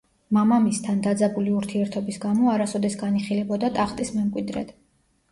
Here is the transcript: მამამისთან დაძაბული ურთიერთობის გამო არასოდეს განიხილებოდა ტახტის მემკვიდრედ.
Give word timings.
მამამისთან 0.35 1.01
დაძაბული 1.07 1.51
ურთიერთობის 1.57 2.17
გამო 2.23 2.49
არასოდეს 2.53 2.95
განიხილებოდა 3.01 3.69
ტახტის 3.77 4.11
მემკვიდრედ. 4.15 4.73